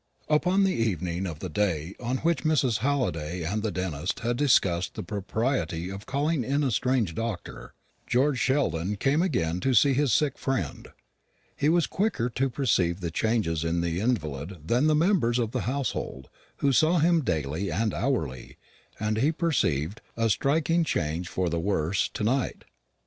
Upon 0.29 0.63
the 0.63 0.73
evening 0.73 1.27
of 1.27 1.41
the 1.41 1.47
day 1.49 1.93
on 1.99 2.17
which 2.17 2.43
Mrs. 2.43 2.79
Halliday 2.79 3.43
and 3.43 3.61
the 3.61 3.69
dentist 3.71 4.21
had 4.21 4.35
discussed 4.35 4.95
the 4.95 5.03
propriety 5.03 5.91
of 5.91 6.07
calling 6.07 6.43
in 6.43 6.63
a 6.63 6.71
strange 6.71 7.13
doctor, 7.13 7.75
George 8.07 8.39
Sheldon 8.39 8.95
came 8.95 9.21
again 9.21 9.59
to 9.59 9.75
see 9.75 9.93
his 9.93 10.11
sick 10.11 10.39
friend. 10.39 10.87
He 11.55 11.69
was 11.69 11.85
quicker 11.85 12.31
to 12.31 12.49
perceive 12.49 12.99
the 12.99 13.11
changes 13.11 13.63
in 13.63 13.81
the 13.81 13.99
invalid 13.99 14.61
than 14.67 14.87
the 14.87 14.95
members 14.95 15.37
of 15.37 15.51
the 15.51 15.61
household, 15.69 16.29
who 16.65 16.71
saw 16.71 16.97
him 16.97 17.23
daily 17.23 17.71
and 17.71 17.93
hourly, 17.93 18.57
and 18.99 19.17
he 19.19 19.31
perceived 19.31 20.01
a 20.17 20.31
striking 20.31 20.83
change 20.83 21.27
for 21.29 21.47
the 21.47 21.59
worse 21.59 22.09
to 22.09 22.23
night. 22.23 22.63